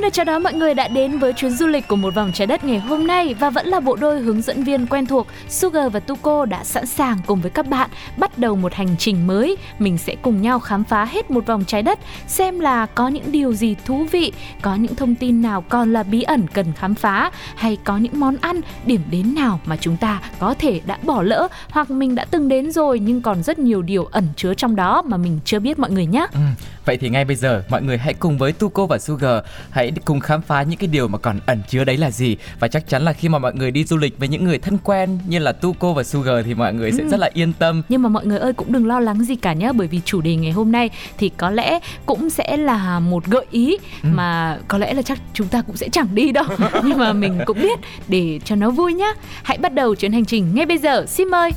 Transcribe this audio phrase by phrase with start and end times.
[0.00, 2.32] Xin được chào đón mọi người đã đến với chuyến du lịch của một vòng
[2.34, 5.26] trái đất ngày hôm nay và vẫn là bộ đôi hướng dẫn viên quen thuộc
[5.48, 9.26] Sugar và Tuko đã sẵn sàng cùng với các bạn bắt đầu một hành trình
[9.26, 9.56] mới.
[9.78, 13.32] Mình sẽ cùng nhau khám phá hết một vòng trái đất xem là có những
[13.32, 14.32] điều gì thú vị,
[14.62, 18.20] có những thông tin nào còn là bí ẩn cần khám phá hay có những
[18.20, 22.14] món ăn, điểm đến nào mà chúng ta có thể đã bỏ lỡ hoặc mình
[22.14, 25.38] đã từng đến rồi nhưng còn rất nhiều điều ẩn chứa trong đó mà mình
[25.44, 26.26] chưa biết mọi người nhé.
[26.32, 26.40] Ừ,
[26.90, 30.20] vậy thì ngay bây giờ mọi người hãy cùng với Tuko và Sugar hãy cùng
[30.20, 32.36] khám phá những cái điều mà còn ẩn chứa đấy là gì.
[32.60, 34.78] Và chắc chắn là khi mà mọi người đi du lịch với những người thân
[34.84, 37.08] quen như là Tuko và Sugar thì mọi người sẽ Ừ.
[37.08, 37.82] rất là yên tâm.
[37.88, 40.20] Nhưng mà mọi người ơi cũng đừng lo lắng gì cả nhé Bởi vì chủ
[40.20, 44.78] đề ngày hôm nay thì có lẽ cũng sẽ là một gợi ý Mà có
[44.78, 46.44] lẽ là chắc chúng ta cũng sẽ chẳng đi đâu.
[46.84, 47.78] Nhưng mà mình cũng biết
[48.08, 49.12] để cho nó vui nhá.
[49.42, 51.06] Hãy bắt đầu chuyến hành trình ngay bây giờ.
[51.08, 51.50] Xin mời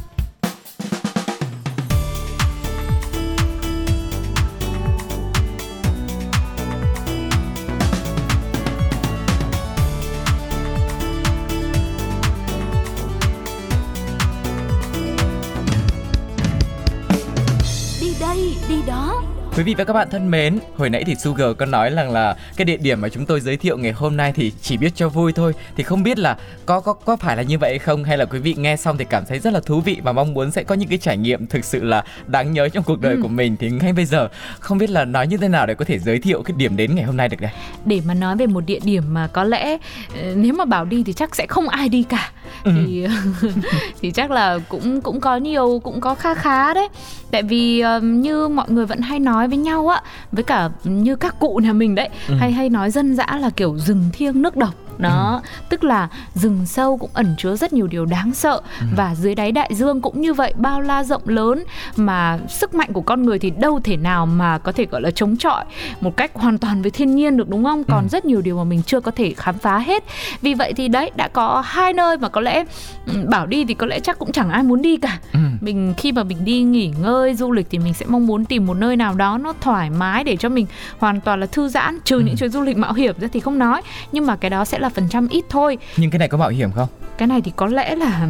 [19.63, 22.35] Quý vị và các bạn thân mến, hồi nãy thì Sugar có nói rằng là
[22.55, 25.09] cái địa điểm mà chúng tôi giới thiệu ngày hôm nay thì chỉ biết cho
[25.09, 28.17] vui thôi thì không biết là có có có phải là như vậy không hay
[28.17, 30.51] là quý vị nghe xong thì cảm thấy rất là thú vị và mong muốn
[30.51, 33.19] sẽ có những cái trải nghiệm thực sự là đáng nhớ trong cuộc đời Ừ.
[33.21, 34.27] của mình thì ngay bây giờ
[34.59, 36.95] không biết là nói như thế nào để có thể giới thiệu cái điểm đến
[36.95, 37.51] ngày hôm nay được đây.
[37.85, 39.77] để mà nói về một địa điểm mà có lẽ
[40.21, 42.31] ờ, nếu mà bảo đi thì chắc sẽ không ai đi cả
[42.65, 43.07] thì
[44.01, 46.87] thì chắc là cũng cũng có nhiều cũng có kha khá đấy.
[47.31, 51.15] Tại vì ờ, như mọi người vẫn hay nói với nhau á với cả như
[51.15, 52.35] các cụ nhà mình đấy Ừ.
[52.39, 56.65] hay hay nói dân dã là kiểu rừng thiêng nước độc đó tức là rừng
[56.65, 58.61] sâu cũng ẩn chứa rất nhiều điều đáng sợ.
[58.95, 61.63] Và dưới đáy đại dương cũng như vậy bao la rộng lớn.
[61.95, 65.11] Mà sức mạnh của con người thì đâu thể nào mà có thể gọi là
[65.11, 65.65] chống chọi
[66.01, 67.83] một cách hoàn toàn với thiên nhiên được đúng không?
[67.83, 68.07] Còn Ừ.
[68.11, 70.03] rất nhiều điều mà mình chưa có thể khám phá hết.
[70.41, 72.63] Vì vậy thì đấy đã có hai nơi mà có lẽ
[73.07, 75.19] ừ, bảo đi thì có lẽ chắc cũng chẳng ai muốn đi cả.
[75.33, 75.39] Ừ.
[75.61, 78.65] mình khi mà mình đi nghỉ ngơi du lịch thì mình sẽ mong muốn tìm
[78.65, 80.65] một nơi nào đó nó thoải mái để cho mình
[80.99, 83.59] hoàn toàn là thư giãn trừ những chuyến du lịch mạo hiểm ra thì không
[83.59, 83.81] nói.
[84.11, 86.49] Nhưng mà cái đó sẽ là phần trăm ít thôi Nhưng cái này có mạo
[86.49, 86.87] hiểm không?
[87.17, 88.27] cái này thì có lẽ là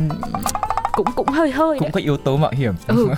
[0.94, 1.92] cũng cũng hơi hơi Cũng đấy.
[1.94, 2.74] có yếu tố mạo hiểm.
[2.88, 3.10] ừ.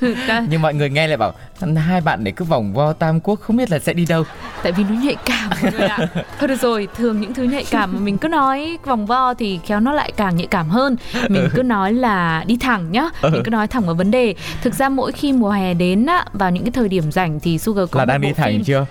[0.48, 1.32] Nhưng mọi người nghe lại bảo
[1.76, 4.24] hai bạn để cứ vòng vo Tam Quốc không biết là sẽ đi đâu.
[4.64, 5.50] Tại vì nó nhạy cảm.
[5.78, 5.98] Người ạ.
[6.38, 9.60] Thôi được rồi thường những thứ nhạy cảm mà mình cứ nói vòng vo thì
[9.66, 10.96] khéo nó lại càng nhạy cảm hơn.
[11.28, 14.34] Mình cứ nói là đi thẳng nhá mình cứ nói thẳng vào vấn đề.
[14.62, 17.58] Thực ra mỗi khi mùa hè đến á vào những cái thời điểm rảnh thì
[17.58, 18.86] Sugar có là đang đi thẳng phim chưa?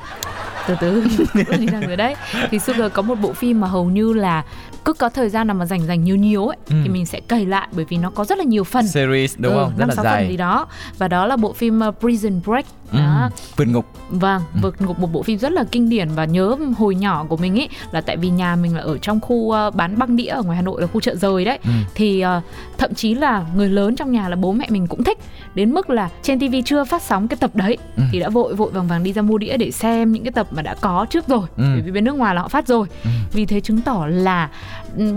[0.67, 1.03] từ từ
[1.59, 2.15] đi thẳng rồi đấy.
[2.51, 4.43] Thì Sugar có một bộ phim mà hầu như là
[4.85, 6.75] cứ có thời gian nào mà dành dành nhiều nhiều ấy Ừ.
[6.83, 8.87] thì mình sẽ cày lại bởi vì nó có rất là nhiều phần.
[8.87, 9.69] Series đúng Ừ, không?
[9.69, 10.37] Rất năm là sáu phần gì dài.
[10.37, 10.67] đó.
[10.97, 12.99] Và đó là bộ phim uh, Prison Break Ừ.
[12.99, 13.85] đó Vượt ngục.
[14.09, 17.37] Vâng, vượt ngục một bộ phim rất là kinh điển và nhớ hồi nhỏ của
[17.37, 20.27] mình ấy là tại vì nhà mình là ở trong khu ờ, bán băng đĩa
[20.27, 21.59] ở ngoài Hà Nội là khu chợ rời đấy.
[21.63, 21.69] Ừ.
[21.95, 22.41] Thì ờ,
[22.77, 25.17] thậm chí là người lớn trong nhà là bố mẹ mình cũng thích
[25.55, 28.03] đến mức là trên TV chưa phát sóng cái tập đấy Ừ.
[28.11, 30.47] thì đã vội vội vàng vàng đi ra mua đĩa để xem những cái tập
[30.51, 31.47] mà đã có trước rồi.
[31.57, 31.63] Ừ.
[31.73, 32.87] Bởi vì bên nước ngoài là họ phát rồi.
[33.03, 33.09] Ừ.
[33.31, 34.49] Vì thế chứng tỏ là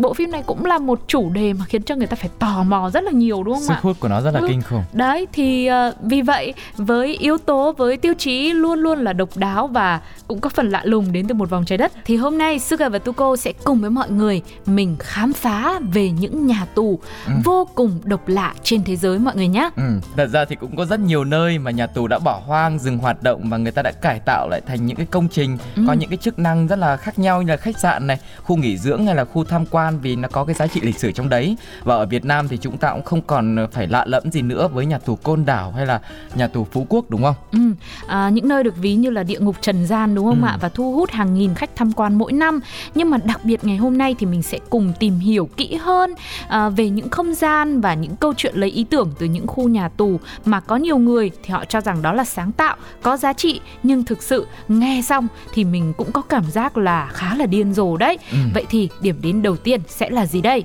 [0.01, 2.63] bộ phim này cũng là một chủ đề mà khiến cho người ta phải tò
[2.63, 3.81] mò rất là nhiều đúng không Sức ạ?
[3.83, 4.47] hút của nó rất là Ừ.
[4.49, 4.83] kinh khủng.
[4.93, 9.37] Đấy thì ờ, vì vậy với yếu tố với tiêu chí luôn luôn là độc
[9.37, 12.39] đáo và cũng có phần lạ lùng đến từ một vòng trái đất thì hôm
[12.39, 16.67] nay Sugar và Tuko sẽ cùng với mọi người mình khám phá về những nhà
[16.75, 17.33] tù Ừ.
[17.45, 19.71] vô cùng độc lạ trên thế giới mọi người nhé.
[19.77, 19.83] Ừ,
[20.17, 22.99] thật ra thì cũng có rất nhiều nơi mà nhà tù đã bỏ hoang, dừng
[22.99, 25.83] hoạt động và người ta đã cải tạo lại thành những cái công trình Ừ.
[25.87, 28.57] có những cái chức năng rất là khác nhau như là khách sạn này, khu
[28.57, 31.13] nghỉ dưỡng hay là khu tham quan vì nó có cái giá trị lịch sử
[31.13, 31.57] trong đấy.
[31.85, 34.69] Và ở Việt Nam thì chúng ta cũng không còn phải lạ lẫm gì nữa
[34.73, 36.01] với nhà tù Côn Đảo hay là
[36.35, 37.35] nhà tù Phú Quốc đúng không?
[37.53, 37.59] Ừ,
[38.07, 40.47] à, những nơi được ví như là địa ngục trần gian đúng không Ừ.
[40.47, 42.61] ạ và thu hút hàng nghìn khách tham quan mỗi năm
[42.95, 46.15] nhưng mà đặc biệt ngày hôm nay thì mình sẽ cùng tìm hiểu kỹ hơn
[46.49, 49.69] à, về những không gian và những câu chuyện lấy ý tưởng từ những khu
[49.69, 53.17] nhà tù mà có nhiều người thì họ cho rằng đó là sáng tạo có
[53.17, 57.35] giá trị nhưng thực sự nghe xong thì mình cũng có cảm giác là khá
[57.35, 58.39] là điên rồ đấy Ừ.
[58.55, 60.65] vậy thì điểm đến đầu tiên sẽ là gì đây?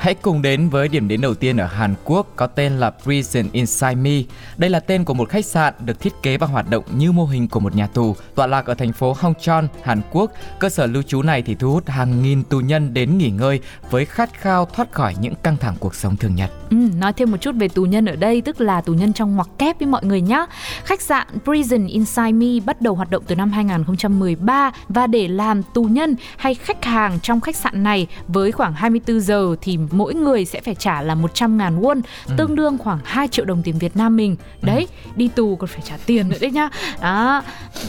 [0.00, 3.44] Hãy cùng đến với điểm đến đầu tiên ở Hàn Quốc có tên là Prison
[3.52, 4.22] Inside Me.
[4.56, 7.26] Đây là tên của một khách sạn được thiết kế và hoạt động như mô
[7.26, 10.30] hình của một nhà tù, tọa lạc ở thành phố Hongcheon, Hàn Quốc.
[10.58, 13.60] Cơ sở lưu trú này thì thu hút hàng nghìn tù nhân đến nghỉ ngơi
[13.90, 16.50] với khát khao thoát khỏi những căng thẳng cuộc sống thường nhật.
[16.70, 19.36] Ừ, nói thêm một chút về tù nhân ở đây tức là tù nhân trong
[19.36, 20.46] ngoặc kép với mọi người nhé.
[20.84, 25.62] Khách sạn Prison Inside Me bắt đầu hoạt động từ năm 2013 và để làm
[25.74, 30.14] tù nhân hay khách hàng trong khách sạn này với khoảng 24 giờ thì mỗi
[30.14, 32.34] người sẽ phải trả là 100 ngàn won, Ừ.
[32.36, 34.36] tương đương khoảng 2 triệu đồng tiền Việt Nam mình.
[34.62, 36.68] Đấy, đi tù còn phải trả tiền nữa đấy nhá.
[37.02, 37.42] Đó.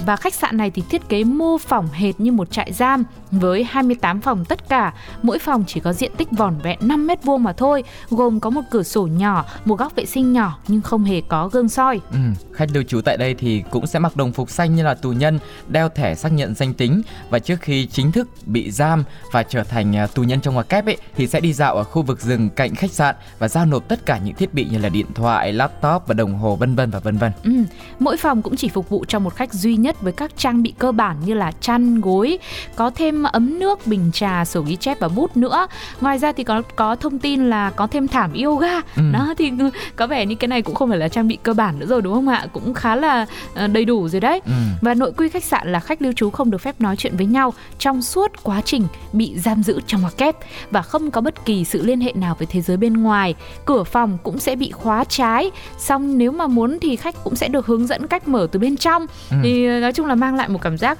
[0.05, 3.63] Và khách sạn này thì thiết kế mô phỏng hệt như một trại giam với
[3.63, 4.93] 28 phòng tất cả.
[5.23, 8.49] Mỗi phòng chỉ có diện tích vỏn vẹn 5 mét vuông mà thôi, gồm có
[8.49, 11.99] một cửa sổ nhỏ, một góc vệ sinh nhỏ nhưng không hề có gương soi.
[12.11, 12.17] Ừ,
[12.53, 15.11] khách lưu trú tại đây thì cũng sẽ mặc đồng phục xanh như là tù
[15.11, 19.43] nhân, đeo thẻ xác nhận danh tính và trước khi chính thức bị giam và
[19.43, 22.01] trở thành à, tù nhân trong ngoặc kép ấy thì sẽ đi dạo ở khu
[22.01, 24.89] vực rừng cạnh khách sạn và giao nộp tất cả những thiết bị như là
[24.89, 27.31] điện thoại, laptop và đồng hồ vân vân và vân vân.
[27.43, 27.51] Ừ,
[27.99, 30.73] mỗi phòng cũng chỉ phục vụ cho một khách duy nhất với các trang bị
[30.77, 32.39] cơ bản như là chăn, gối,
[32.75, 35.67] có thêm ấm nước, bình trà, sổ ghi chép và bút nữa.
[36.01, 38.81] Ngoài ra thì có có thông tin là có thêm thảm yoga.
[38.95, 39.01] Ừ.
[39.13, 39.51] Đó thì
[39.95, 42.01] có vẻ như cái này cũng không phải là trang bị cơ bản nữa rồi
[42.01, 42.47] đúng không ạ?
[42.53, 44.41] Cũng khá là ờ, đầy đủ rồi đấy.
[44.45, 44.51] Ừ.
[44.81, 47.25] Và nội quy khách sạn là khách lưu trú không được phép nói chuyện với
[47.25, 50.35] nhau trong suốt quá trình bị giam giữ trong ngoặc kép
[50.71, 53.35] và không có bất kỳ sự liên hệ nào với thế giới bên ngoài.
[53.65, 55.51] Cửa phòng cũng sẽ bị khóa trái.
[55.77, 58.77] Xong nếu mà muốn thì khách cũng sẽ được hướng dẫn cách mở từ bên
[58.77, 59.05] trong.
[59.31, 59.37] Ừ.
[59.43, 60.97] Thì ờ, nói chung là mang lại một cảm giác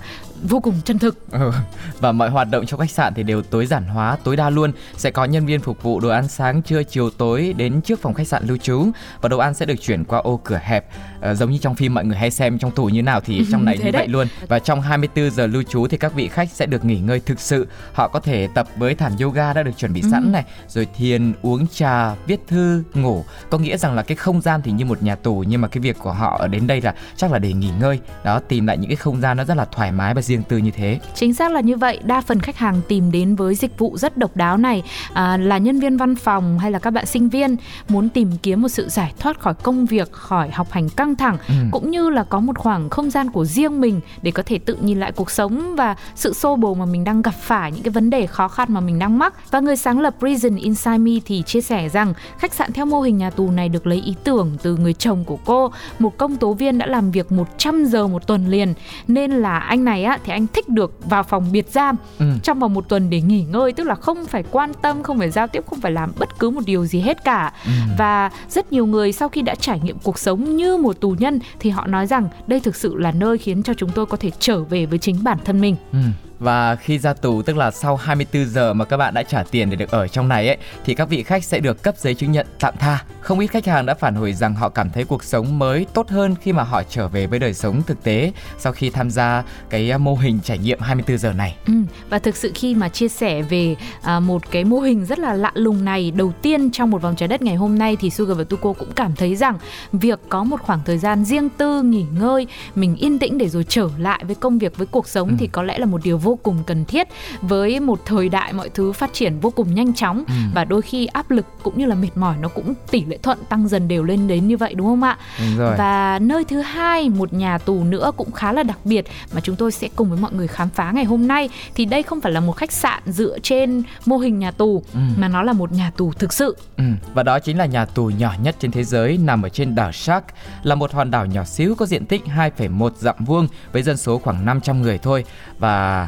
[0.49, 1.31] vô cùng chân thực.
[1.31, 1.51] Ừ.
[1.99, 4.71] Và mọi hoạt động trong khách sạn thì đều tối giản hóa tối đa luôn
[4.97, 8.13] Sẽ có nhân viên phục vụ đồ ăn sáng trưa chiều tối đến trước phòng
[8.13, 8.85] khách sạn lưu trú
[9.21, 10.85] Và đồ ăn sẽ được chuyển qua ô cửa hẹp
[11.21, 13.65] Ờ, Giống như trong phim mọi người hay xem trong tù như nào thì trong
[13.65, 14.01] này Thế như đấy.
[14.01, 16.99] vậy luôn Và trong 24 giờ lưu trú thì các vị khách sẽ được nghỉ
[16.99, 20.31] ngơi thực sự Họ có thể tập với thảm yoga đã được chuẩn bị sẵn
[20.31, 24.61] này Rồi thiền, uống trà, viết thư, ngủ Có nghĩa rằng là cái không gian
[24.63, 26.93] thì như một nhà tù Nhưng mà cái việc của họ ở đến đây là
[27.15, 29.65] chắc là để nghỉ ngơi Đó tìm lại những cái không gian nó rất là
[29.65, 32.57] thoải mái và riêng tư như thế Chính xác là như vậy, đa phần khách
[32.57, 34.83] hàng tìm đến với dịch vụ rất độc đáo này
[35.13, 37.55] à, là nhân viên văn phòng hay là các bạn sinh viên
[37.89, 41.37] muốn tìm kiếm một sự giải thoát khỏi công việc, khỏi học hành căng thẳng
[41.47, 41.53] Ừ.
[41.71, 44.75] cũng như là có một khoảng không gian của riêng mình để có thể tự
[44.81, 47.91] nhìn lại cuộc sống và sự xô bồ mà mình đang gặp phải những cái
[47.91, 49.51] vấn đề khó khăn mà mình đang mắc.
[49.51, 53.01] Và người sáng lập Prison Inside Me thì chia sẻ rằng khách sạn theo mô
[53.01, 56.37] hình nhà tù này được lấy ý tưởng từ người chồng của cô, một công
[56.37, 58.73] tố viên đã làm việc 100 giờ một tuần liền
[59.07, 62.25] nên là anh này á thì anh thích được vào phòng biệt giam Ừ.
[62.43, 65.29] trong vòng một tuần để nghỉ ngơi tức là không phải quan tâm không phải
[65.31, 67.71] giao tiếp không phải làm bất cứ một điều gì hết cả Ừ.
[67.97, 71.39] và rất nhiều người sau khi đã trải nghiệm cuộc sống như một tù nhân
[71.59, 74.31] thì họ nói rằng đây thực sự là nơi khiến cho chúng tôi có thể
[74.39, 75.97] trở về với chính bản thân mình Ừ.
[76.41, 79.69] Và khi ra tù tức là sau 24 giờ mà các bạn đã trả tiền
[79.69, 82.31] để được ở trong này ấy thì các vị khách sẽ được cấp giấy chứng
[82.31, 83.03] nhận tạm tha.
[83.21, 86.09] Không ít khách hàng đã phản hồi rằng họ cảm thấy cuộc sống mới tốt
[86.09, 89.43] hơn khi mà họ trở về với đời sống thực tế sau khi tham gia
[89.69, 91.55] cái mô hình trải nghiệm 24 giờ này.
[91.67, 91.73] Ừ,
[92.09, 95.33] và thực sự khi mà chia sẻ về à, một cái mô hình rất là
[95.33, 98.37] lạ lùng này đầu tiên trong một vòng trái đất ngày hôm nay thì Sugar
[98.37, 99.57] và Tuko cũng cảm thấy rằng
[99.93, 103.65] việc có một khoảng thời gian riêng tư nghỉ ngơi, mình yên tĩnh để rồi
[103.69, 105.35] trở lại với công việc với cuộc sống Ừ.
[105.39, 107.07] thì có lẽ là một điều vô cùng cần thiết
[107.41, 110.33] với một thời đại mọi thứ phát triển vô cùng nhanh chóng Ừ.
[110.53, 113.37] và đôi khi áp lực cũng như là mệt mỏi nó cũng tỷ lệ thuận
[113.49, 115.17] tăng dần đều lên đến như vậy đúng không ạ?
[115.39, 115.75] Đúng rồi.
[115.77, 119.55] Và nơi thứ hai, một nhà tù nữa cũng khá là đặc biệt mà chúng
[119.55, 121.49] tôi sẽ cùng với mọi người khám phá ngày hôm nay.
[121.75, 124.99] Thì đây không phải là một khách sạn dựa trên mô hình nhà tù Ừ.
[125.17, 126.57] mà nó là một nhà tù thực sự.
[126.77, 126.83] Ừ,
[127.13, 129.91] và đó chính là nhà tù nhỏ nhất trên thế giới nằm ở trên đảo
[129.91, 130.25] Shark,
[130.63, 134.17] là một hòn đảo nhỏ xíu có diện tích 2,1 dặm vuông với dân số
[134.19, 135.25] khoảng 500 người thôi.
[135.59, 136.07] Và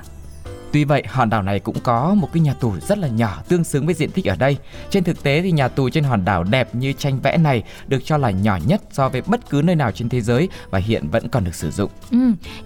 [0.74, 3.64] Tuy vậy, hòn đảo này cũng có một cái nhà tù rất là nhỏ tương
[3.64, 4.58] xứng với diện tích ở đây.
[4.90, 8.06] Trên thực tế thì nhà tù trên hòn đảo đẹp như tranh vẽ này được
[8.06, 11.10] cho là nhỏ nhất so với bất cứ nơi nào trên thế giới và hiện
[11.10, 11.92] vẫn còn được sử dụng.
[12.12, 12.18] Ừ,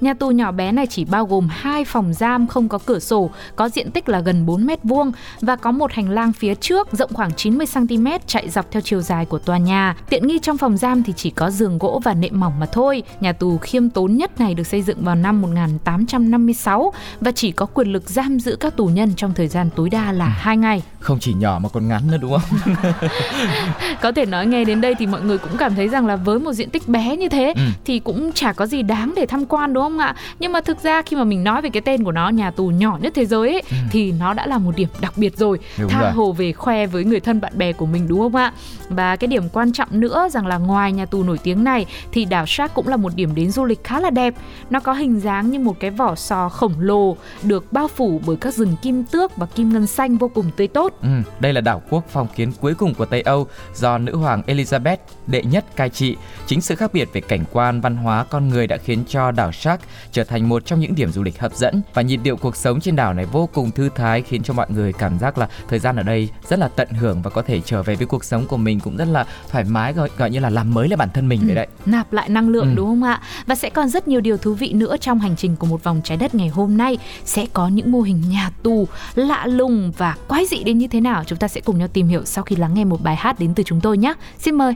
[0.01, 3.29] nhà tù nhỏ bé này chỉ bao gồm hai phòng giam không có cửa sổ,
[3.55, 5.11] có diện tích là gần 4 mét vuông
[5.41, 9.01] và có một hành lang phía trước rộng khoảng 90 cm chạy dọc theo chiều
[9.01, 9.95] dài của tòa nhà.
[10.09, 13.03] Tiện nghi trong phòng giam thì chỉ có giường gỗ và nệm mỏng mà thôi.
[13.19, 17.65] Nhà tù khiêm tốn nhất này được xây dựng vào năm 1856 và chỉ có
[17.65, 20.83] quyền lực giam giữ các tù nhân trong thời gian tối đa là 2 ngày.
[20.99, 22.73] Không chỉ nhỏ mà còn ngắn nữa đúng không?
[24.01, 26.39] Có thể nói nghe đến đây thì mọi người cũng cảm thấy rằng là với
[26.39, 27.61] một diện tích bé như thế Ừ.
[27.85, 30.15] thì cũng chả có gì đáng để tham quan đúng không ạ?
[30.39, 32.67] Nhưng mà thực ra khi mà mình nói về cái tên của nó nhà tù
[32.67, 33.61] nhỏ nhất thế giới ấy,
[33.91, 35.59] thì nó đã là một điểm đặc biệt rồi.
[35.77, 35.81] Ừ.
[35.81, 36.11] Đúng Tha rồi.
[36.11, 38.53] hồ về khoe với người thân bạn bè của mình đúng không ạ?
[38.89, 42.25] Và cái điểm quan trọng nữa rằng là ngoài nhà tù nổi tiếng này thì
[42.25, 44.33] đảo Shark cũng là một điểm đến du lịch khá là đẹp.
[44.69, 48.21] Nó có hình dáng như một cái vỏ sò khổng lồ được bao bao phủ
[48.25, 50.93] bởi các rừng kim tước và kim ngân xanh vô cùng tươi tốt.
[51.01, 51.07] Ừ,
[51.39, 54.97] đây là đảo quốc phong kiến cuối cùng của Tây Âu do nữ hoàng Elizabeth
[55.27, 56.15] đệ nhất cai trị.
[56.47, 59.51] Chính sự khác biệt về cảnh quan, văn hóa, con người đã khiến cho đảo
[59.51, 62.55] Shark trở thành một trong những điểm du lịch hấp dẫn và nhịp điệu cuộc
[62.55, 65.47] sống trên đảo này vô cùng thư thái khiến cho mọi người cảm giác là
[65.69, 68.23] thời gian ở đây rất là tận hưởng và có thể trở về với cuộc
[68.23, 70.97] sống của mình cũng rất là thoải mái gọi, gọi như là làm mới lại
[70.97, 71.67] bản thân mình Ừ, vậy đấy.
[71.85, 72.73] Nạp lại năng lượng Ừ.
[72.75, 73.21] đúng không ạ?
[73.45, 76.01] Và sẽ còn rất nhiều điều thú vị nữa trong hành trình của một vòng
[76.03, 76.97] trái đất ngày hôm nay.
[77.25, 81.01] Sẽ có những mô hình nhà tù lạ lùng và quái dị đến như thế
[81.01, 83.39] nào chúng ta sẽ cùng nhau tìm hiểu sau khi lắng nghe một bài hát
[83.39, 84.13] đến từ chúng tôi nhé.
[84.39, 84.73] Xin mời.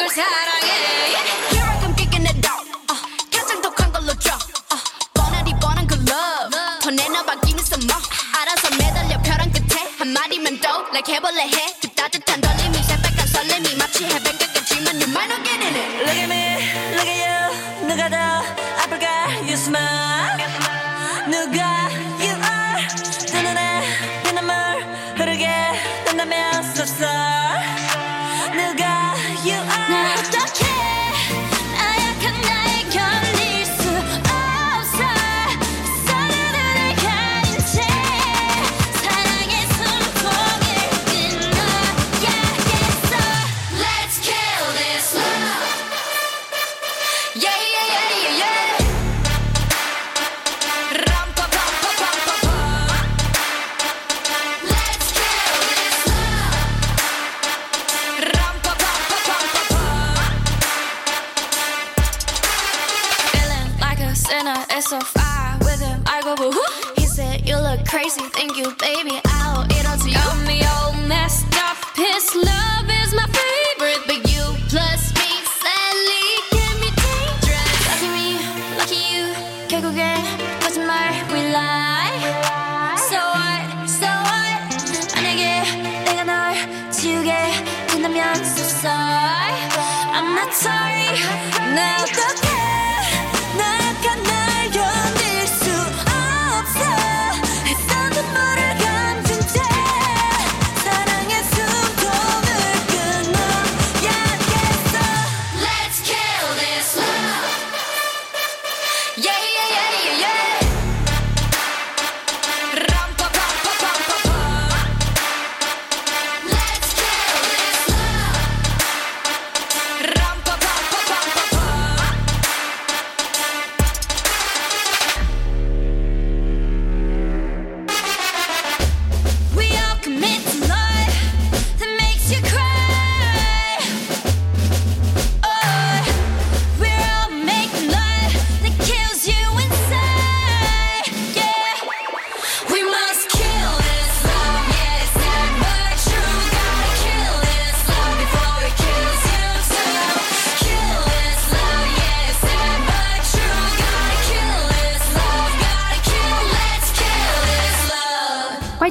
[0.00, 0.72] 죽을 사랑해
[1.50, 2.96] Here I come kicking it out uh,
[3.30, 4.40] 가장 독한 걸로 drop
[4.72, 4.80] uh,
[5.12, 8.02] 뻔하디 뻔한 그 love 더 내놔봐 give me some more
[8.32, 12.40] 알아서 매달려 벼랑 끝에 한마디만 더 like 해볼래 해그 따뜻한
[64.89, 66.01] so far with him.
[66.05, 66.93] I go boo hoo.
[66.95, 69.19] He said, You look crazy, thank you, baby.
[69.25, 70.15] I'll eat all to you.
[70.15, 71.77] Got me all messed up.
[71.95, 77.79] His love is my favorite, but you plus me sadly can be dangerous.
[77.89, 78.27] Lucky me,
[78.77, 79.25] lucky you.
[79.69, 80.23] 결국엔
[80.59, 82.15] 거짓말 we lie.
[83.09, 84.59] So what, so what?
[85.15, 85.63] 만약에
[86.05, 87.31] 내가 널 지우게
[87.87, 89.55] 된다면 so sorry.
[90.13, 91.15] I'm not sorry.
[91.75, 92.48] 나 어떡해?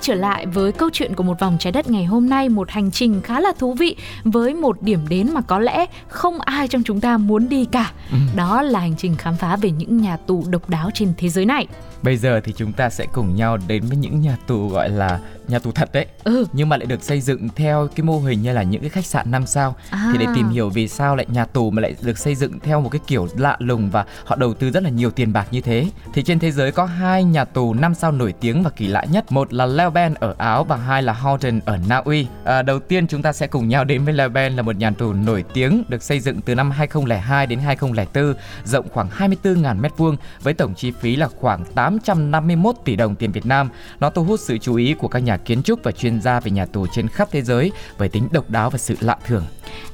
[0.09, 2.91] trở lại với câu chuyện của một vòng trái đất ngày hôm nay, một hành
[2.91, 6.83] trình khá là thú vị với một điểm đến mà có lẽ không ai trong
[6.83, 7.91] chúng ta muốn đi cả.
[8.35, 11.45] Đó là hành trình khám phá về những nhà tù độc đáo trên thế giới
[11.45, 11.67] này.
[12.03, 15.19] Bây giờ thì chúng ta sẽ cùng nhau đến với những nhà tù gọi là
[15.47, 16.05] nhà tù thật đấy.
[16.23, 16.45] Ừ.
[16.53, 19.05] Nhưng mà lại được xây dựng theo cái mô hình như là những cái khách
[19.05, 19.75] sạn 5 sao.
[19.89, 20.09] À.
[20.11, 22.81] Thì để tìm hiểu vì sao lại nhà tù mà lại được xây dựng theo
[22.81, 25.61] một cái kiểu lạ lùng và họ đầu tư rất là nhiều tiền bạc như
[25.61, 25.85] thế.
[26.13, 29.05] Thì trên thế giới có hai nhà tù 5 sao nổi tiếng và kỳ lạ
[29.11, 29.31] nhất.
[29.31, 32.27] Một là Leuben ở Áo và hai là Houghton ở Na Uy.
[32.43, 35.13] À, đầu tiên chúng ta sẽ cùng nhau đến với Leuben là một nhà tù
[35.13, 38.33] nổi tiếng được xây dựng từ năm 2002 đến 2004,
[38.65, 41.65] rộng khoảng 24.000 mét vuông với tổng chi phí là khoảng
[41.97, 43.69] 851 tỷ đồng tiền Việt Nam.
[43.99, 46.51] Nó thu hút sự chú ý của các nhà kiến trúc và chuyên gia về
[46.51, 49.43] nhà tù trên khắp thế giới với tính độc đáo và sự lạ thường.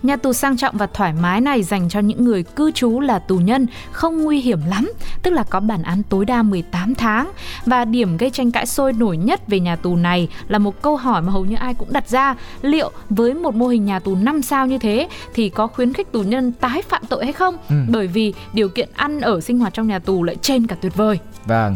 [0.03, 3.19] Nhà tù sang trọng và thoải mái này dành cho những người cư trú là
[3.19, 4.91] tù nhân không nguy hiểm lắm,
[5.23, 7.31] tức là có bản án tối đa 18 tháng.
[7.65, 10.97] Và điểm gây tranh cãi sôi nổi nhất về nhà tù này là một câu
[10.97, 14.15] hỏi mà hầu như ai cũng đặt ra, liệu với một mô hình nhà tù
[14.15, 17.57] 5 sao như thế thì có khuyến khích tù nhân tái phạm tội hay không?
[17.69, 17.75] Ừ.
[17.89, 20.95] Bởi vì điều kiện ăn ở sinh hoạt trong nhà tù lại trên cả tuyệt
[20.95, 21.19] vời.
[21.45, 21.75] Vâng,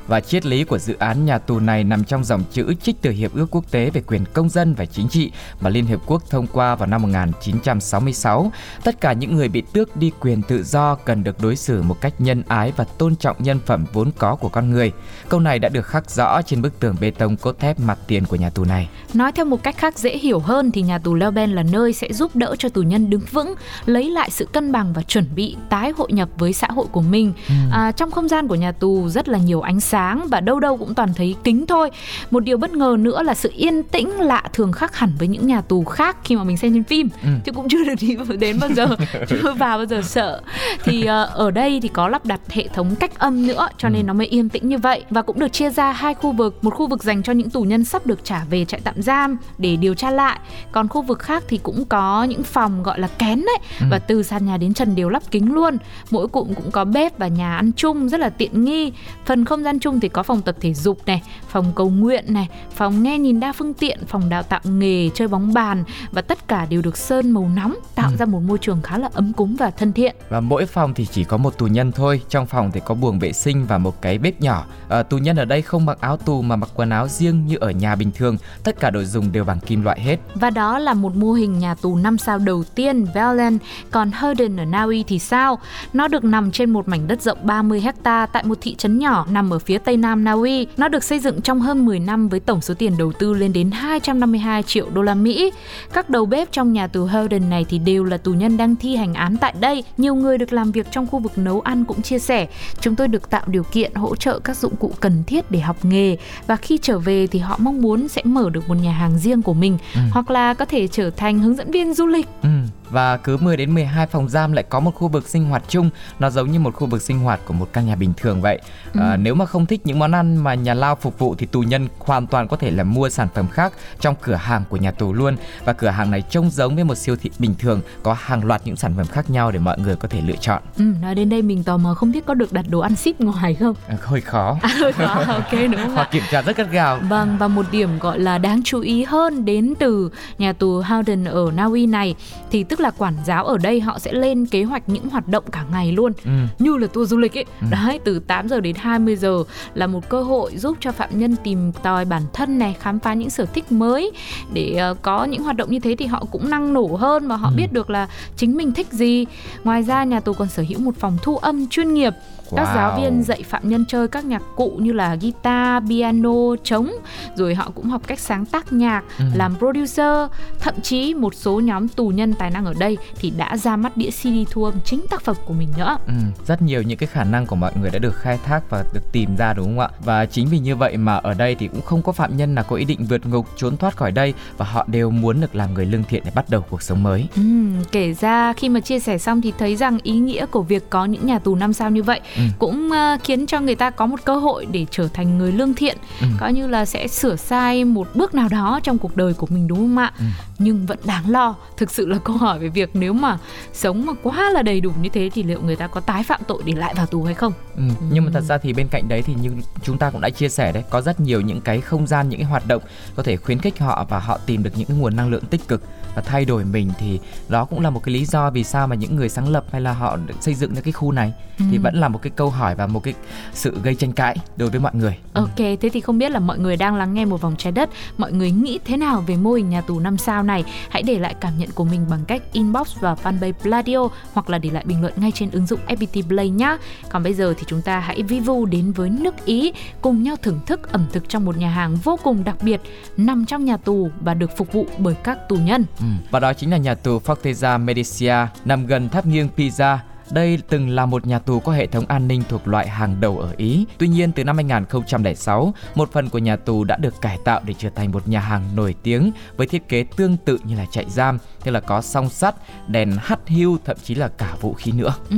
[0.11, 3.11] và triết lý của dự án nhà tù này nằm trong dòng chữ trích từ
[3.11, 6.23] Hiệp ước Quốc tế về quyền công dân và chính trị mà Liên Hiệp Quốc
[6.29, 8.51] thông qua vào năm 1966.
[8.83, 12.01] Tất cả những người bị tước đi quyền tự do cần được đối xử một
[12.01, 14.91] cách nhân ái và tôn trọng nhân phẩm vốn có của con người.
[15.29, 18.25] Câu này đã được khắc rõ trên bức tường bê tông cốt thép mặt tiền
[18.25, 18.89] của nhà tù này.
[19.13, 22.13] Nói theo một cách khác dễ hiểu hơn thì nhà tù Leuben là nơi sẽ
[22.13, 23.53] giúp đỡ cho tù nhân đứng vững,
[23.85, 27.01] lấy lại sự cân bằng và chuẩn bị tái hội nhập với xã hội của
[27.01, 27.33] mình.
[27.47, 27.53] Ừ.
[27.71, 30.77] À, trong không gian của nhà tù rất là nhiều ánh sáng và đâu đâu
[30.77, 31.89] cũng toàn thấy kính thôi.
[32.31, 35.47] Một điều bất ngờ nữa là sự yên tĩnh lạ thường khác hẳn với những
[35.47, 37.29] nhà tù khác khi mà mình xem trên phim, Ừ.
[37.45, 38.87] chứ cũng chưa được đi đến bao giờ,
[39.29, 40.41] chưa vào bao giờ sợ.
[40.83, 43.91] Thì ờ, ở đây thì có lắp đặt hệ thống cách âm nữa cho Ừ.
[43.91, 46.63] nên nó mới yên tĩnh như vậy và cũng được chia ra hai khu vực,
[46.63, 49.37] một khu vực dành cho những tù nhân sắp được trả về trại tạm giam
[49.57, 50.39] để điều tra lại,
[50.71, 53.85] còn khu vực khác thì cũng có những phòng gọi là kén đấy Ừ.
[53.91, 55.77] và từ sàn nhà đến trần đều lắp kính luôn.
[56.11, 58.91] Mỗi cụm cũng có bếp và nhà ăn chung rất là tiện nghi.
[59.25, 62.47] Phần không gian chung thì có phòng tập thể dục này, phòng cầu nguyện này,
[62.75, 66.47] phòng nghe nhìn đa phương tiện, phòng đào tạo nghề, chơi bóng bàn và tất
[66.47, 68.15] cả đều được sơn màu nóng tạo Ừ.
[68.19, 70.15] ra một môi trường khá là ấm cúng và thân thiện.
[70.29, 72.21] Và mỗi phòng thì chỉ có một tù nhân thôi.
[72.29, 74.65] Trong phòng thì có buồng vệ sinh và một cái bếp nhỏ.
[74.89, 77.55] À, tù nhân ở đây không mặc áo tù mà mặc quần áo riêng như
[77.59, 78.37] ở nhà bình thường.
[78.63, 80.17] Tất cả đồ dùng đều bằng kim loại hết.
[80.35, 83.57] Và đó là một mô hình nhà tù 5 sao đầu tiên Valen.
[83.91, 85.59] Còn Herden ở Na Uy thì sao?
[85.93, 89.25] Nó được nằm trên một mảnh đất rộng 30 hecta tại một thị trấn nhỏ
[89.29, 90.67] nằm ở phía tây nam Na Uy.
[90.77, 93.53] Nó được xây dựng trong hơn 10 năm với tổng số tiền đầu tư lên
[93.53, 95.51] đến 252 triệu đô la Mỹ.
[95.93, 98.95] Các đầu bếp trong nhà tù Herden này thì đều là tù nhân đang thi
[98.95, 99.83] hành án tại đây.
[99.97, 102.47] Nhiều người được làm việc trong khu vực nấu ăn cũng chia sẻ,
[102.79, 105.85] chúng tôi được tạo điều kiện hỗ trợ các dụng cụ cần thiết để học
[105.85, 109.17] nghề và khi trở về thì họ mong muốn sẽ mở được một nhà hàng
[109.19, 110.01] riêng của mình Ừ.
[110.11, 112.25] hoặc là có thể trở thành hướng dẫn viên du lịch.
[112.41, 112.49] Ừ.
[112.91, 115.89] Và cứ 10 đến 12 phòng giam lại có một khu vực sinh hoạt chung,
[116.19, 118.59] nó giống như một khu vực sinh hoạt của một căn nhà bình thường vậy.
[118.99, 121.61] À, nếu mà không thích những món ăn mà nhà lao phục vụ thì tù
[121.61, 124.91] nhân hoàn toàn có thể là mua sản phẩm khác trong cửa hàng của nhà
[124.91, 125.35] tù luôn.
[125.65, 128.61] Và cửa hàng này trông giống với một siêu thị bình thường, có hàng loạt
[128.65, 130.61] những sản phẩm khác nhau để mọi người có thể lựa chọn.
[130.77, 133.19] Ừ, nói đến đây mình tò mò không biết có được đặt đồ ăn ship
[133.19, 133.75] ngoài không?
[133.87, 134.57] À, hơi khó.
[134.61, 136.99] À, có, ok đúng không Họ kiểm tra rất gắt gao.
[137.09, 141.31] Vâng, và một điểm gọi là đáng chú ý hơn đến từ nhà tù Howden
[141.31, 142.15] ở Na Uy này
[142.51, 145.43] thì tức là quản giáo ở đây họ sẽ lên kế hoạch những hoạt động
[145.51, 146.31] cả ngày luôn Ừ.
[146.59, 147.45] như là tour du lịch ấy.
[147.61, 147.67] Ừ.
[147.71, 151.35] Đấy, từ 8 giờ đến 20 giờ là một cơ hội giúp cho phạm nhân
[151.43, 154.11] tìm tòi bản thân này, khám phá những sở thích mới
[154.53, 157.35] để ờ, có những hoạt động như thế thì họ cũng năng nổ hơn và
[157.35, 157.53] họ Ừ.
[157.57, 159.25] biết được là chính mình thích gì.
[159.63, 162.13] Ngoài ra nhà tù còn sở hữu một phòng thu âm chuyên nghiệp
[162.55, 162.75] các Wow.
[162.75, 166.91] giáo viên dạy phạm nhân chơi các nhạc cụ như là guitar, piano, trống
[167.35, 169.25] rồi họ cũng học cách sáng tác nhạc, Ừ.
[169.35, 173.57] làm producer, thậm chí một số nhóm tù nhân tài năng ở đây thì đã
[173.57, 175.97] ra mắt đĩa CD thu âm chính tác phẩm của mình nữa.
[176.07, 176.13] Ừ,
[176.47, 179.11] rất nhiều những cái khả năng của mọi người đã được khai thác và được
[179.11, 179.89] tìm ra đúng không ạ?
[180.05, 182.65] Và chính vì như vậy mà ở đây thì cũng không có phạm nhân nào
[182.69, 185.73] có ý định vượt ngục trốn thoát khỏi đây và họ đều muốn được làm
[185.73, 187.27] người lương thiện để bắt đầu cuộc sống mới.
[187.35, 190.89] Ừm, kể ra khi mà chia sẻ xong thì thấy rằng ý nghĩa của việc
[190.89, 192.40] có những nhà tù năm sao như vậy Ừ.
[192.59, 195.73] cũng ờ, khiến cho người ta có một cơ hội để trở thành người lương
[195.73, 196.27] thiện, Ừ.
[196.39, 199.67] coi như là sẽ sửa sai một bước nào đó trong cuộc đời của mình
[199.67, 200.11] đúng không ạ?
[200.19, 200.25] Ừ.
[200.59, 201.55] Nhưng vẫn đáng lo.
[201.77, 203.37] Thực sự là câu hỏi về việc nếu mà
[203.73, 206.41] sống mà quá là đầy đủ như thế thì liệu người ta có tái phạm
[206.47, 207.53] tội để lại vào tù hay không?
[207.75, 207.83] Ừ.
[208.11, 209.49] Nhưng mà thật ra thì bên cạnh đấy thì như
[209.83, 212.39] chúng ta cũng đã chia sẻ đấy, có rất nhiều những cái không gian, những
[212.39, 212.81] cái hoạt động
[213.15, 215.67] có thể khuyến khích họ và họ tìm được những cái nguồn năng lượng tích
[215.67, 215.81] cực
[216.15, 218.95] và thay đổi mình thì đó cũng là một cái lý do vì sao mà
[218.95, 221.81] những người sáng lập hay là họ xây dựng ra cái khu này thì Ừ.
[221.81, 223.13] vẫn là một cái câu hỏi và một cái
[223.53, 225.17] sự gây tranh cãi đối với mọi người.
[225.33, 227.89] Ok, thế thì không biết là mọi người đang lắng nghe một vòng trái đất,
[228.17, 230.63] mọi người nghĩ thế nào về mô hình nhà tù 5 sao này?
[230.89, 234.57] Hãy để lại cảm nhận của mình bằng cách inbox vào fanpage Pladio hoặc là
[234.57, 236.77] để lại bình luận ngay trên ứng dụng FPT Play nhé.
[237.09, 240.35] Còn bây giờ thì chúng ta hãy vi vu đến với nước Ý cùng nhau
[240.41, 242.81] thưởng thức ẩm thực trong một nhà hàng vô cùng đặc biệt
[243.17, 245.85] nằm trong nhà tù và được phục vụ bởi các tù nhân.
[245.99, 246.05] Ừ.
[246.31, 249.99] Và đó chính là nhà tù Fortezza Medicia nằm gần tháp nghiêng Pisa.
[250.33, 253.39] Đây từng là một nhà tù có hệ thống an ninh thuộc loại hàng đầu
[253.39, 253.85] ở Ý.
[253.97, 257.73] Tuy nhiên từ năm 2006, một phần của nhà tù đã được cải tạo để
[257.77, 261.05] trở thành một nhà hàng nổi tiếng với thiết kế tương tự như là trại
[261.09, 262.55] giam, tức là có song sắt,
[262.87, 265.13] đèn hắt hiu, thậm chí là cả vũ khí nữa.
[265.29, 265.37] Ừ.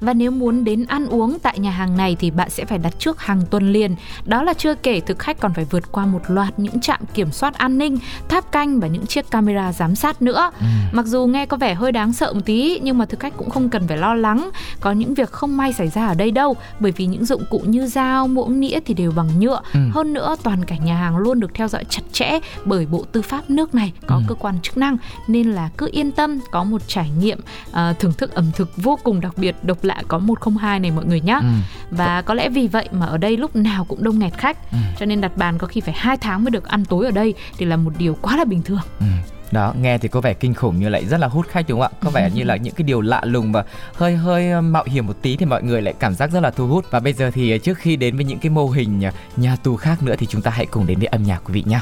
[0.00, 2.98] Và nếu muốn đến ăn uống tại nhà hàng này thì bạn sẽ phải đặt
[2.98, 3.96] trước hàng tuần liền.
[4.24, 7.32] Đó là chưa kể thực khách còn phải vượt qua một loạt những trạm kiểm
[7.32, 10.50] soát an ninh, tháp canh và những chiếc camera giám sát nữa.
[10.60, 10.66] Ừ.
[10.92, 13.50] Mặc dù nghe có vẻ hơi đáng sợ một tí nhưng mà thực khách cũng
[13.50, 16.30] không cần phải lo lắng lắng, có những việc không may xảy ra ở đây
[16.30, 19.60] đâu, bởi vì những dụng cụ như dao, muỗng nĩa thì đều bằng nhựa.
[19.72, 19.80] Ừ.
[19.92, 23.22] Hơn nữa toàn cảnh nhà hàng luôn được theo dõi chặt chẽ bởi Bộ Tư
[23.22, 24.22] pháp nước này có Ừ.
[24.28, 24.96] cơ quan chức năng
[25.28, 27.40] nên là cứ yên tâm có một trải nghiệm
[27.72, 31.04] à, thưởng thức ẩm thực vô cùng đặc biệt độc lạ có 102 này mọi
[31.04, 31.38] người nhé.
[31.42, 31.46] Ừ.
[31.90, 34.78] Và có lẽ vì vậy mà ở đây lúc nào cũng đông nghẹt khách Ừ.
[35.00, 37.34] cho nên đặt bàn có khi phải hai tháng mới được ăn tối ở đây
[37.58, 38.80] thì là một điều quá là bình thường.
[39.00, 39.06] Ừ.
[39.54, 41.92] Đó, nghe thì có vẻ kinh khủng như lại rất là hút khách đúng không
[41.92, 41.98] ạ?
[42.04, 43.64] Có vẻ như là những cái điều lạ lùng và
[43.94, 46.50] hơi hơi ờ, mạo hiểm một tí thì mọi người lại cảm giác rất là
[46.50, 46.84] thu hút.
[46.90, 49.56] Và bây giờ thì ờ, trước khi đến với những cái mô hình ờ, nhà
[49.56, 51.80] tù khác nữa thì chúng ta hãy cùng đến với âm nhạc quý vị nhé.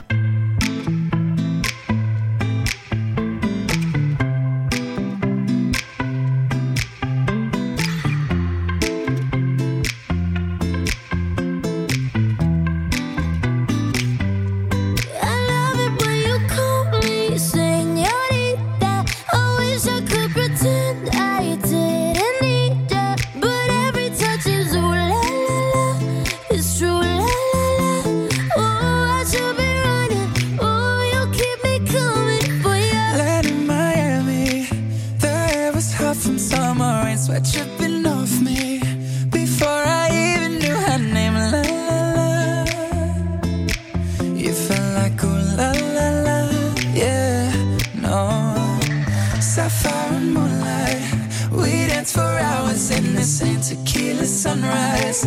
[53.23, 55.25] And tequila sunrise.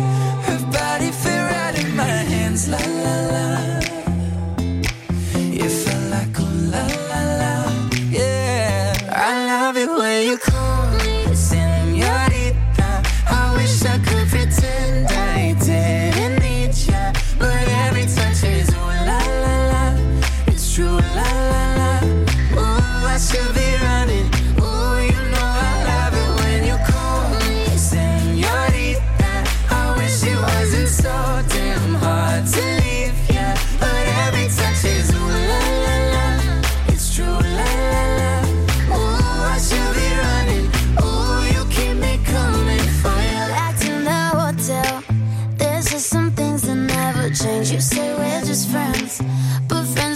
[47.42, 47.72] Change.
[47.72, 49.20] You say we're just friends,
[49.68, 50.15] but friends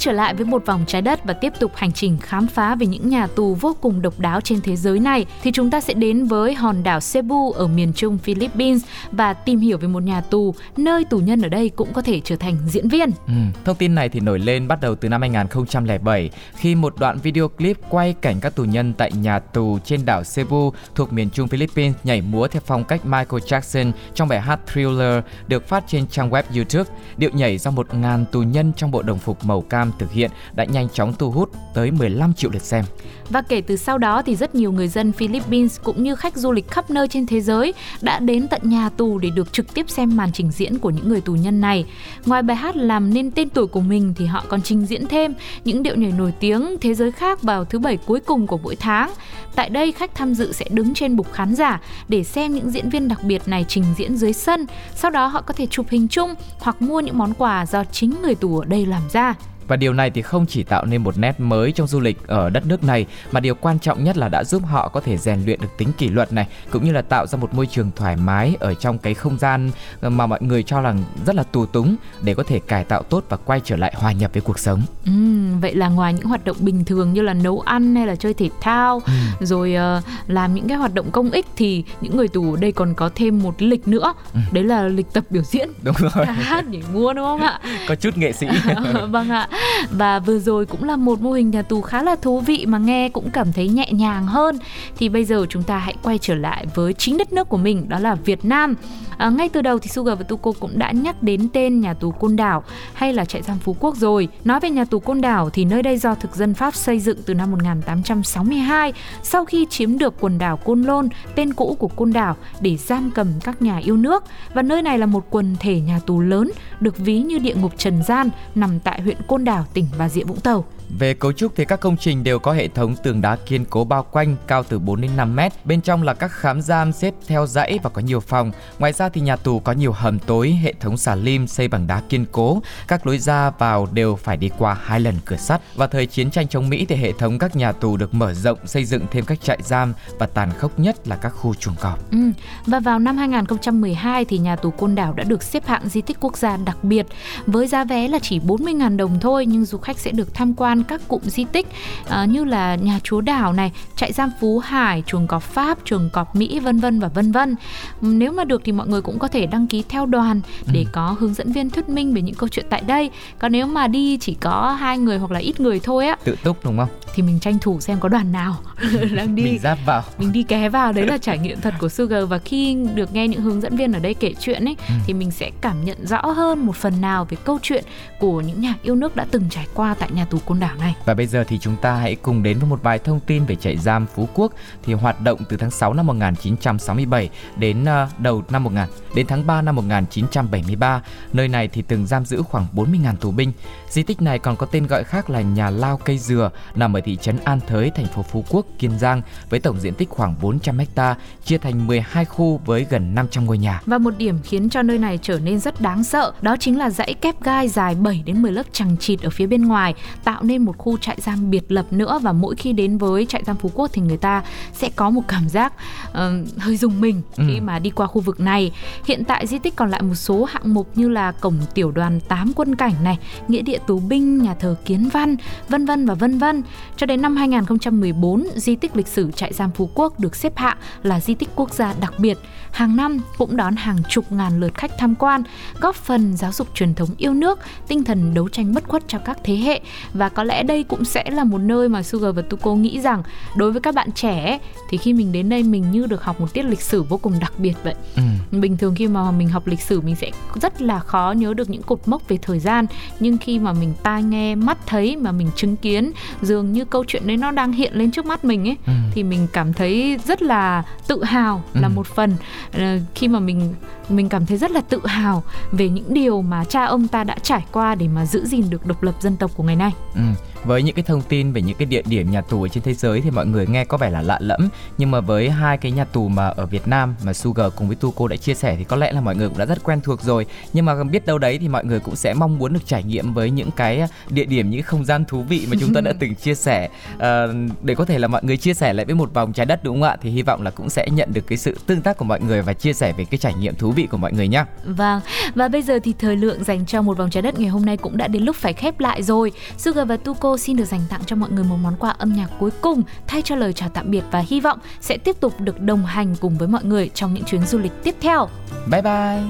[0.00, 2.86] trở lại với một vòng trái đất và tiếp tục hành trình khám phá về
[2.86, 5.94] những nhà tù vô cùng độc đáo trên thế giới này thì chúng ta sẽ
[5.94, 8.82] đến với hòn đảo Cebu ở miền trung Philippines
[9.12, 12.20] và tìm hiểu về một nhà tù nơi tù nhân ở đây cũng có thể
[12.24, 13.10] trở thành diễn viên.
[13.26, 13.32] Ừ,
[13.64, 17.48] thông tin này thì nổi lên bắt đầu từ năm 2007 khi một đoạn video
[17.48, 21.48] clip quay cảnh các tù nhân tại nhà tù trên đảo Cebu thuộc miền trung
[21.48, 26.06] Philippines nhảy múa theo phong cách Michael Jackson trong bài hát Thriller được phát trên
[26.06, 26.90] trang web YouTube.
[27.16, 30.30] Điệu nhảy do một ngàn tù nhân trong bộ đồng phục màu cam thực hiện
[30.54, 32.84] đã nhanh chóng thu hút tới 15 triệu lượt xem.
[33.30, 36.52] Và kể từ sau đó thì rất nhiều người dân Philippines cũng như khách du
[36.52, 39.90] lịch khắp nơi trên thế giới đã đến tận nhà tù để được trực tiếp
[39.90, 41.84] xem màn trình diễn của những người tù nhân này.
[42.26, 45.34] Ngoài bài hát làm nên tên tuổi của mình thì họ còn trình diễn thêm
[45.64, 48.76] những điệu nhảy nổi tiếng thế giới khác vào thứ bảy cuối cùng của mỗi
[48.76, 49.10] tháng.
[49.54, 52.90] Tại đây, khách tham dự sẽ đứng trên bục khán giả để xem những diễn
[52.90, 54.66] viên đặc biệt này trình diễn dưới sân.
[54.94, 58.14] Sau đó họ có thể chụp hình chung hoặc mua những món quà do chính
[58.22, 59.34] người tù ở đây làm ra.
[59.70, 62.50] Và điều này thì không chỉ tạo nên một nét mới trong du lịch ở
[62.50, 65.44] đất nước này mà điều quan trọng nhất là đã giúp họ có thể rèn
[65.44, 68.16] luyện được tính kỷ luật này cũng như là tạo ra một môi trường thoải
[68.16, 69.70] mái ở trong cái không gian
[70.02, 70.94] mà mọi người cho là
[71.26, 74.12] rất là tù túng để có thể cải tạo tốt và quay trở lại hòa
[74.12, 74.82] nhập với cuộc sống.
[75.06, 75.12] Ừ,
[75.60, 78.34] vậy là ngoài những hoạt động bình thường như là nấu ăn hay là chơi
[78.34, 79.12] thể thao Ừ.
[79.46, 82.72] rồi ờ, làm những cái hoạt động công ích thì những người tù ở đây
[82.72, 84.12] còn có thêm một lịch nữa.
[84.34, 84.40] Ừ.
[84.52, 87.60] Đấy là lịch tập biểu diễn Đúng rồi, hát nhảy múa đúng không ạ?
[87.88, 88.46] có chút nghệ sĩ.
[89.10, 89.48] vâng ạ.
[89.90, 92.78] Và vừa rồi cũng là một mô hình nhà tù khá là thú vị mà
[92.78, 94.58] nghe cũng cảm thấy nhẹ nhàng hơn.
[94.96, 97.88] Thì bây giờ chúng ta hãy quay trở lại với chính đất nước của mình
[97.88, 98.74] đó là Việt Nam.
[99.20, 102.10] À, ngay từ đầu thì Sugar và Tuko cũng đã nhắc đến tên nhà tù
[102.10, 104.28] Côn Đảo hay là trại giam Phú Quốc rồi.
[104.44, 107.18] Nói về nhà tù Côn Đảo thì nơi đây do thực dân Pháp xây dựng
[107.26, 108.92] từ năm 1862
[109.22, 113.10] sau khi chiếm được quần đảo Côn Lôn, tên cũ của Côn Đảo để giam
[113.14, 114.24] cầm các nhà yêu nước.
[114.54, 117.72] Và nơi này là một quần thể nhà tù lớn được ví như địa ngục
[117.78, 120.64] trần gian nằm tại huyện Côn Đảo, tỉnh Bà Rịa Vũng Tàu.
[120.98, 123.84] Về cấu trúc thì các công trình đều có hệ thống tường đá kiên cố
[123.84, 125.52] bao quanh cao từ 4 đến 5 mét.
[125.64, 128.52] Bên trong là các khám giam xếp theo dãy và có nhiều phòng.
[128.78, 131.86] Ngoài ra thì nhà tù có nhiều hầm tối, hệ thống xà lim xây bằng
[131.86, 132.62] đá kiên cố.
[132.88, 135.60] Các lối ra vào đều phải đi qua hai lần cửa sắt.
[135.76, 138.58] và thời chiến tranh chống Mỹ thì hệ thống các nhà tù được mở rộng
[138.66, 142.10] xây dựng thêm các trại giam và tàn khốc nhất là các khu chuồng cọp.
[142.10, 142.18] Ừ.
[142.66, 146.16] Và vào năm 2012 thì nhà tù Côn Đảo đã được xếp hạng di tích
[146.20, 147.06] quốc gia đặc biệt
[147.46, 150.79] với giá vé là chỉ 40.000 đồng thôi nhưng du khách sẽ được tham quan
[150.84, 151.66] các cụm di tích
[152.08, 156.10] à, như là nhà chúa đảo này, trại giam Phú Hải, chuồng cọp Pháp, chuồng
[156.12, 157.56] cọp Mỹ vân vân và vân vân.
[158.00, 160.40] Nếu mà được thì mọi người cũng có thể đăng ký theo đoàn
[160.72, 163.10] để có hướng dẫn viên thuyết minh về những câu chuyện tại đây.
[163.38, 166.36] Còn nếu mà đi chỉ có hai người hoặc là ít người thôi á Tự
[166.44, 166.88] túc đúng không?
[167.14, 168.56] thì mình tranh thủ xem có đoàn nào
[169.16, 170.02] đang đi Mình giáp vào.
[170.18, 173.28] mình đi ké vào đấy là trải nghiệm thật của Sugar và khi được nghe
[173.28, 174.94] những hướng dẫn viên ở đây kể chuyện ấy Ừ.
[175.06, 177.84] thì mình sẽ cảm nhận rõ hơn một phần nào về câu chuyện
[178.20, 180.94] của những nhà yêu nước đã từng trải qua tại nhà tù Côn Đảo này.
[181.04, 183.56] Và bây giờ thì chúng ta hãy cùng đến với một vài thông tin về
[183.56, 184.52] trại giam Phú Quốc
[184.82, 189.46] thì hoạt động từ tháng 6 năm 1967 đến ờ, đầu năm 1000 đến tháng
[189.46, 191.02] 3 năm 1973.
[191.32, 193.52] Nơi này thì từng giam giữ khoảng 40.000 tù binh.
[193.88, 197.00] Di tích này còn có tên gọi khác là nhà lao cây dừa nằm ở
[197.00, 200.34] thị trấn An Thới, thành phố Phú Quốc, Kiên Giang với tổng diện tích khoảng
[200.40, 203.80] 400 ha, chia thành 12 khu với gần 500 ngôi nhà.
[203.86, 206.90] Và một điểm khiến cho nơi này trở nên rất đáng sợ đó chính là
[206.90, 210.42] dãy kép gai dài 7 đến 10 lớp chằng chịt ở phía bên ngoài tạo
[210.42, 213.56] nên một khu trại giam biệt lập nữa và mỗi khi đến với trại giam
[213.56, 214.42] Phú Quốc thì người ta
[214.72, 215.72] sẽ có một cảm giác
[216.12, 217.62] ờ, hơi rùng mình khi Ừ.
[217.62, 218.72] mà đi qua khu vực này.
[219.06, 222.20] Hiện tại di tích còn lại một số hạng mục như là cổng tiểu đoàn
[222.20, 223.18] 8 quân cảnh này,
[223.48, 225.36] nghĩa địa tù binh, nhà thờ kiến văn,
[225.68, 226.62] vân vân và vân vân.
[226.96, 230.76] Cho đến năm 2014, di tích lịch sử trại giam Phú Quốc được xếp hạng
[231.02, 232.38] là di tích quốc gia đặc biệt.
[232.72, 235.42] Hàng năm cũng đón hàng chục ngàn lượt khách tham quan,
[235.80, 239.18] góp phần giáo dục truyền thống yêu nước, tinh thần đấu tranh bất khuất cho
[239.18, 239.80] các thế hệ.
[240.14, 243.22] Và có lẽ đây cũng sẽ là một nơi mà Sugar và Tuko nghĩ rằng
[243.56, 244.58] đối với các bạn trẻ
[244.90, 247.32] thì khi mình đến đây mình như được học một tiết lịch sử vô cùng
[247.40, 247.94] đặc biệt vậy.
[248.16, 248.22] Ừ.
[248.58, 250.30] Bình thường khi mà mình học lịch sử mình sẽ
[250.62, 252.86] rất là khó nhớ được những cột mốc về thời gian
[253.20, 257.04] nhưng khi mà mình tai nghe mắt thấy mà mình chứng kiến dường như câu
[257.08, 258.92] chuyện đấy nó đang hiện lên trước mắt mình ấy Ừ.
[259.14, 261.92] thì mình cảm thấy rất là tự hào là Ừ.
[261.94, 262.36] một phần
[262.72, 263.74] Ờ, khi mà mình
[264.10, 265.42] mình cảm thấy rất là tự hào
[265.72, 268.86] về những điều mà cha ông ta đã trải qua để mà giữ gìn được
[268.86, 269.92] độc lập dân tộc của ngày nay.
[270.14, 270.20] Ừ.
[270.64, 272.94] Với những cái thông tin về những cái địa điểm nhà tù ở trên thế
[272.94, 274.68] giới thì mọi người nghe có vẻ là lạ lẫm
[274.98, 277.96] nhưng mà với hai cái nhà tù mà ở Việt Nam mà Sugar cùng với
[277.96, 280.22] Tuko đã chia sẻ thì có lẽ là mọi người cũng đã rất quen thuộc
[280.22, 283.02] rồi nhưng mà biết đâu đấy thì mọi người cũng sẽ mong muốn được trải
[283.02, 286.12] nghiệm với những cái địa điểm những không gian thú vị mà chúng ta đã
[286.20, 289.34] từng chia sẻ Ờ, để có thể là mọi người chia sẻ lại với một
[289.34, 291.58] vòng trái đất đúng không ạ thì hy vọng là cũng sẽ nhận được cái
[291.58, 293.99] sự tương tác của mọi người và chia sẻ về cái trải nghiệm thú vị
[294.06, 295.20] của mọi người nhé Vâng,
[295.54, 297.96] và bây giờ thì thời lượng dành cho một vòng trái đất ngày hôm nay
[297.96, 299.52] cũng đã đến lúc phải khép lại rồi.
[299.78, 302.48] Sugar và Tuko xin được dành tặng cho mọi người một món quà âm nhạc
[302.58, 305.80] cuối cùng thay cho lời chào tạm biệt và hy vọng sẽ tiếp tục được
[305.80, 308.48] đồng hành cùng với mọi người trong những chuyến du lịch tiếp theo.
[308.90, 309.42] bye bye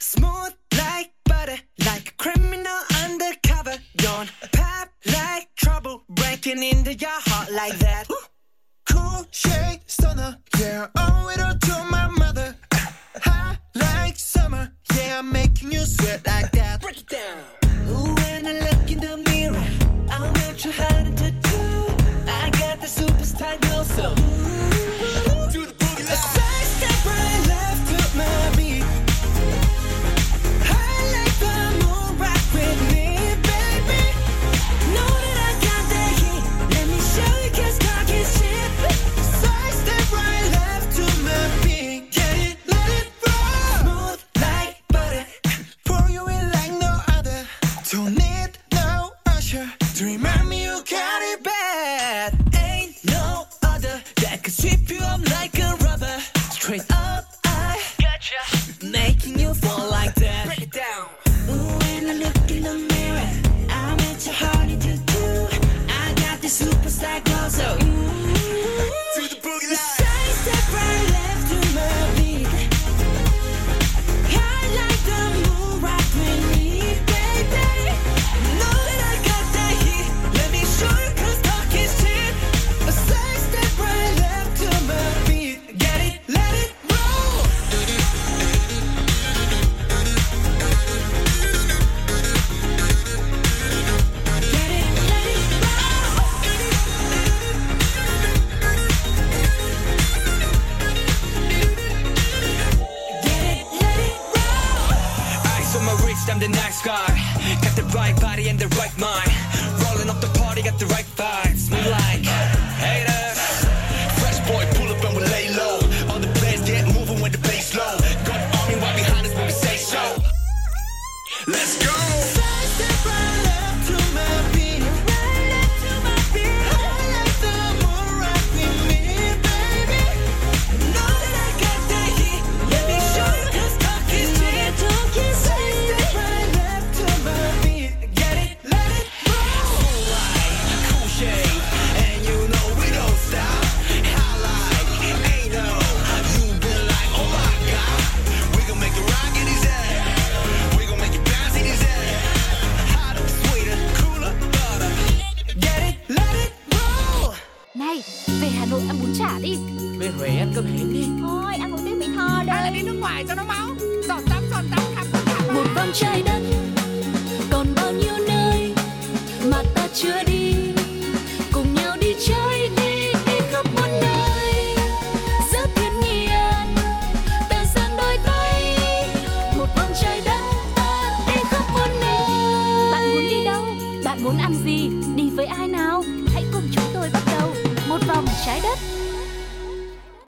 [0.00, 3.78] Smooth like butter, like a criminal undercover.
[3.96, 8.06] Don't pop like trouble, breaking into your heart like that.
[8.90, 12.08] Cool shade stunner, yeah, owe it all to my